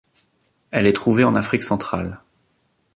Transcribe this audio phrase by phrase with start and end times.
[0.71, 2.19] Elle est trouvée en Afrique Centrale.